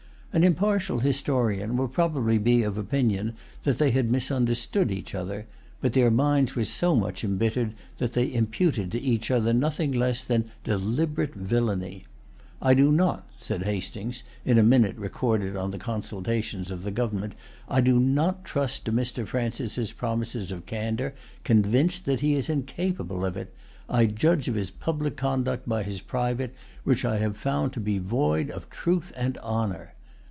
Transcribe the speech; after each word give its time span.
An 0.33 0.45
impartial 0.45 0.99
historian 1.01 1.75
will 1.75 1.89
probably 1.89 2.37
be 2.37 2.63
of 2.63 2.77
opinion 2.77 3.33
that 3.63 3.79
they 3.79 3.91
had 3.91 4.09
misunderstood 4.09 4.89
each 4.89 5.13
other; 5.13 5.45
but 5.81 5.91
their 5.91 6.09
minds 6.09 6.55
were 6.55 6.63
so 6.63 6.95
much 6.95 7.25
embittered 7.25 7.73
that 7.97 8.13
they 8.13 8.33
imputed 8.33 8.93
to 8.93 9.01
each 9.01 9.29
other 9.29 9.51
nothing 9.51 9.91
less 9.91 10.23
than 10.23 10.49
deliberate 10.63 11.33
villainy. 11.33 12.05
"I 12.61 12.73
do 12.73 12.93
not," 12.93 13.27
said 13.41 13.63
Hastings, 13.63 14.23
in 14.45 14.57
a 14.57 14.63
minute 14.63 14.95
recorded 14.95 15.57
on 15.57 15.71
the 15.71 15.77
Consultations 15.77 16.71
of 16.71 16.83
the 16.83 16.91
Government, 16.91 17.35
"I 17.67 17.81
do 17.81 17.99
not 17.99 18.45
trust 18.45 18.85
to 18.85 18.93
Mr. 18.93 19.27
Francis's 19.27 19.91
promises 19.91 20.49
of 20.49 20.65
candor, 20.65 21.13
convinced 21.43 22.05
that 22.05 22.21
he 22.21 22.35
is 22.35 22.49
incapable 22.49 23.25
of 23.25 23.35
it. 23.35 23.53
I 23.89 24.05
judge 24.05 24.47
of 24.47 24.55
his 24.55 24.71
public 24.71 25.17
conduct 25.17 25.67
by 25.67 25.83
his 25.83 25.99
private, 25.99 26.55
which 26.85 27.03
I 27.03 27.17
have 27.17 27.35
found 27.35 27.73
to 27.73 27.81
be 27.81 27.97
void 27.99 28.49
of 28.49 28.69
truth 28.69 29.11
and 29.17 29.37
honor." 29.39 29.91